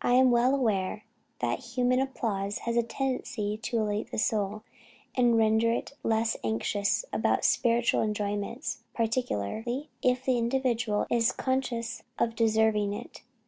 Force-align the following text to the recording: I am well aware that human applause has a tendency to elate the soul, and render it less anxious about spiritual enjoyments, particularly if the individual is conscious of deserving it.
I 0.00 0.12
am 0.12 0.30
well 0.30 0.54
aware 0.54 1.04
that 1.40 1.58
human 1.74 1.98
applause 1.98 2.58
has 2.58 2.76
a 2.76 2.82
tendency 2.84 3.56
to 3.56 3.78
elate 3.78 4.12
the 4.12 4.16
soul, 4.16 4.62
and 5.16 5.36
render 5.36 5.72
it 5.72 5.94
less 6.04 6.36
anxious 6.44 7.04
about 7.12 7.44
spiritual 7.44 8.00
enjoyments, 8.02 8.84
particularly 8.94 9.88
if 10.00 10.24
the 10.24 10.38
individual 10.38 11.08
is 11.10 11.32
conscious 11.32 12.04
of 12.20 12.36
deserving 12.36 12.92
it. 12.92 13.24